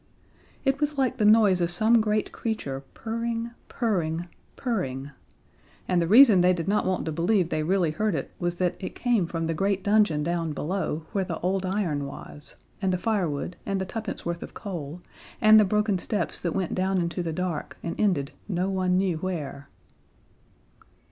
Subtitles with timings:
[0.65, 5.11] It was like the noise of some great creature purring, purring, purring
[5.87, 8.75] and the reason they did not want to believe they really heard it was that
[8.79, 12.97] it came from the great dungeon down below, where the old iron was, and the
[12.97, 15.03] firewood and the twopence worth of coal,
[15.39, 19.17] and the broken steps that went down into the dark and ended no one knew
[19.17, 19.69] where.